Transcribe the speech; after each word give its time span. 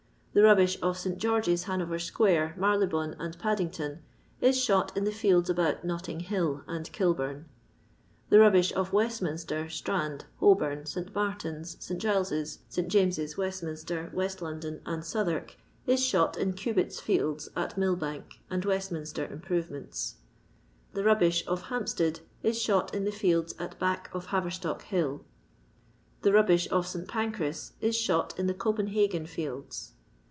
The 0.33 0.43
rubbish 0.43 0.77
of 0.81 0.97
St 0.97 1.17
George's 1.17 1.63
Hanover 1.65 1.99
square, 1.99 2.55
Marylebone, 2.57 3.17
and 3.19 3.37
Paddington, 3.37 3.99
is 4.39 4.57
shot 4.57 4.95
in 4.95 5.03
the 5.03 5.11
fields 5.11 5.49
about 5.49 5.83
Notting 5.83 6.21
hill 6.21 6.63
and 6.69 6.89
Kilbum. 6.93 7.47
The 8.29 8.39
rubbish 8.39 8.71
of 8.73 8.91
Westiyinster, 8.91 9.69
Strand, 9.69 10.23
Holbom, 10.39 10.87
St. 10.87 11.13
Martin's, 11.13 11.75
St. 11.83 12.01
Giles's, 12.01 12.59
St. 12.69 12.87
James's, 12.87 13.35
Wes^ 13.35 13.61
minster, 13.61 14.09
West 14.13 14.41
London, 14.41 14.79
and 14.85 15.03
Southwark, 15.03 15.57
is 15.85 16.01
shot 16.01 16.37
in 16.37 16.53
Cnbitt's 16.53 17.01
fields 17.01 17.49
at 17.57 17.75
MUlbank 17.75 18.39
and 18.49 18.63
West 18.63 18.89
minster 18.89 19.27
improvements. 19.27 20.15
The 20.93 21.03
rubbish 21.03 21.45
of 21.45 21.63
Hampstead 21.63 22.21
is 22.41 22.57
shot 22.57 22.95
in 22.95 23.03
the 23.03 23.11
fields 23.11 23.53
at 23.59 23.77
back 23.79 24.09
of 24.13 24.27
Haverstock 24.27 24.83
hill. 24.83 25.25
The 26.21 26.31
rubbish 26.31 26.69
of 26.71 26.87
Saint 26.87 27.09
Pancrms 27.09 27.73
is 27.81 27.97
shot 27.97 28.33
in 28.39 28.47
the 28.47 28.53
Copenhagen 28.55 29.25
fields. 29.25 29.91